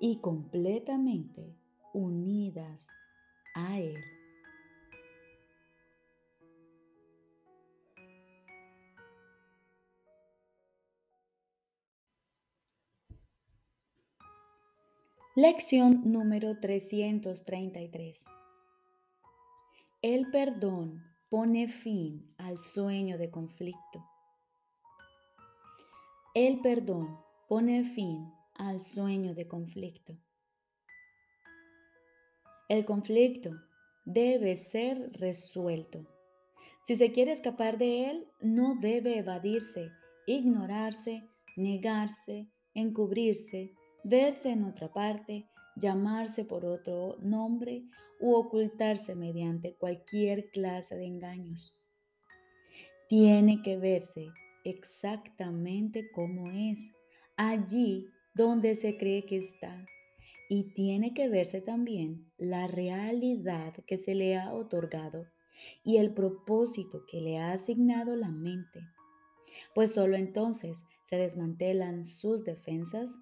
[0.00, 1.56] y completamente
[1.92, 2.88] unidas
[3.54, 3.96] a Él.
[15.34, 18.24] Lección número 333.
[20.00, 24.02] El perdón pone fin al sueño de conflicto.
[26.32, 30.16] El perdón pone fin al sueño de conflicto.
[32.68, 33.50] El conflicto
[34.04, 36.06] debe ser resuelto.
[36.82, 39.90] Si se quiere escapar de él, no debe evadirse,
[40.26, 43.72] ignorarse, negarse, encubrirse,
[44.04, 47.84] verse en otra parte, llamarse por otro nombre
[48.20, 51.74] u ocultarse mediante cualquier clase de engaños.
[53.08, 54.28] Tiene que verse
[54.64, 56.92] exactamente como es,
[57.36, 59.86] allí donde se cree que está.
[60.48, 65.26] Y tiene que verse también la realidad que se le ha otorgado
[65.82, 68.80] y el propósito que le ha asignado la mente.
[69.74, 73.18] Pues solo entonces se desmantelan sus defensas,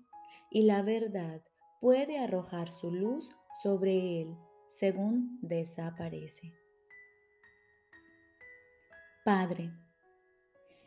[0.51, 1.43] y la verdad
[1.81, 3.33] puede arrojar su luz
[3.63, 4.37] sobre él
[4.69, 6.53] según desaparece.
[9.25, 9.71] Padre,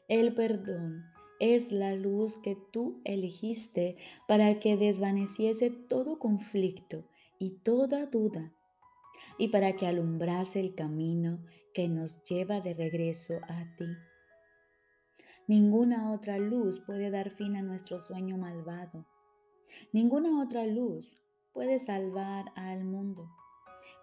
[0.07, 1.03] el perdón
[1.39, 3.97] es la luz que tú elegiste
[4.27, 7.05] para que desvaneciese todo conflicto
[7.39, 8.53] y toda duda
[9.37, 11.39] y para que alumbrase el camino
[11.73, 13.85] que nos lleva de regreso a ti.
[15.47, 19.05] Ninguna otra luz puede dar fin a nuestro sueño malvado.
[19.93, 21.13] Ninguna otra luz
[21.53, 23.29] puede salvar al mundo,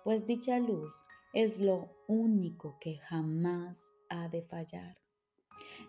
[0.04, 4.96] pues dicha luz es lo único que jamás ha de fallar,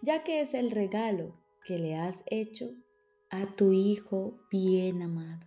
[0.01, 2.71] ya que es el regalo que le has hecho
[3.29, 5.45] a tu Hijo bien amado.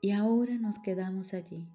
[0.00, 1.66] Y ahora nos quedamos allí,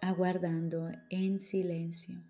[0.00, 2.22] aguardando en silencio.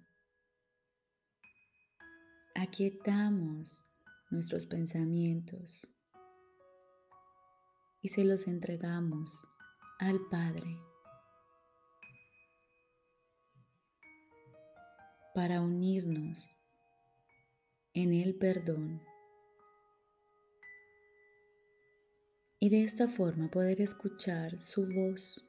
[2.54, 3.84] Aquietamos
[4.30, 5.86] nuestros pensamientos
[8.00, 9.46] y se los entregamos
[9.98, 10.87] al Padre
[15.38, 16.50] para unirnos
[17.94, 19.00] en el perdón
[22.58, 25.48] y de esta forma poder escuchar su voz,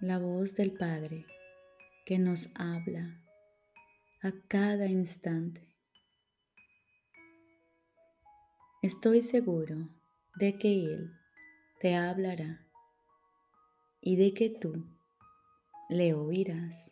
[0.00, 1.24] la voz del Padre
[2.04, 3.22] que nos habla
[4.20, 5.62] a cada instante.
[8.82, 9.88] Estoy seguro
[10.40, 11.12] de que Él
[11.78, 12.66] te hablará
[14.00, 14.84] y de que tú
[15.88, 16.91] le oirás.